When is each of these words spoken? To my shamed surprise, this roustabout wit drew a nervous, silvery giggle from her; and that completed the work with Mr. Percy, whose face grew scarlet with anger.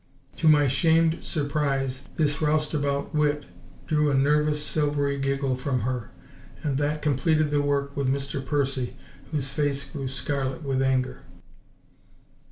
To 0.37 0.47
my 0.47 0.65
shamed 0.65 1.19
surprise, 1.23 2.07
this 2.15 2.41
roustabout 2.41 3.13
wit 3.13 3.45
drew 3.85 4.09
a 4.09 4.15
nervous, 4.15 4.65
silvery 4.65 5.19
giggle 5.19 5.55
from 5.55 5.81
her; 5.81 6.09
and 6.63 6.79
that 6.79 7.03
completed 7.03 7.51
the 7.51 7.61
work 7.61 7.95
with 7.95 8.07
Mr. 8.07 8.43
Percy, 8.43 8.95
whose 9.29 9.49
face 9.49 9.87
grew 9.87 10.07
scarlet 10.07 10.63
with 10.63 10.81
anger. 10.81 11.19